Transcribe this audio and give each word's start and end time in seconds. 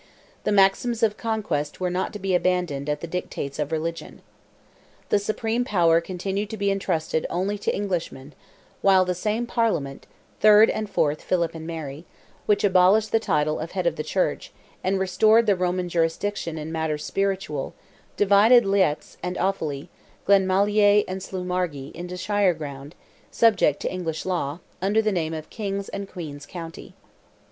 The 0.45 0.51
maxims 0.51 1.03
of 1.03 1.15
conquest 1.15 1.79
were 1.79 1.91
not 1.91 2.11
to 2.13 2.17
be 2.17 2.33
abandoned 2.33 2.89
at 2.89 3.01
the 3.01 3.05
dictates 3.07 3.59
of 3.59 3.71
religion. 3.71 4.23
The 5.09 5.19
supreme 5.19 5.63
power 5.63 6.01
continued 6.01 6.49
to 6.49 6.57
be 6.57 6.71
entrusted 6.71 7.27
only 7.29 7.55
to 7.59 7.71
Englishmen; 7.75 8.33
while 8.81 9.05
the 9.05 9.13
same 9.13 9.45
Parliament 9.45 10.07
(3rd 10.41 10.71
and 10.73 10.91
4th 10.91 11.21
Philip 11.21 11.53
and 11.53 11.67
Mary) 11.67 12.05
which 12.47 12.63
abolished 12.63 13.11
the 13.11 13.19
title 13.19 13.59
of 13.59 13.73
head 13.73 13.85
of 13.85 13.95
the 13.95 14.01
Church, 14.03 14.51
and 14.83 14.99
restored 14.99 15.45
the 15.45 15.55
Roman 15.55 15.87
jurisdiction 15.87 16.57
in 16.57 16.71
matters 16.71 17.05
spiritual, 17.05 17.75
divided 18.17 18.63
Leix 18.63 19.17
and 19.21 19.35
Offally, 19.35 19.87
Glenmalier 20.25 21.03
and 21.07 21.21
Slewmargy, 21.21 21.91
into 21.93 22.17
shire 22.17 22.55
ground, 22.55 22.95
subject 23.29 23.79
to 23.81 23.93
English 23.93 24.25
law, 24.25 24.61
under 24.81 24.99
the 25.03 25.11
name 25.11 25.35
of 25.35 25.51
King's 25.51 25.89
and 25.89 26.09
Queen's 26.09 26.47
County. 26.47 26.95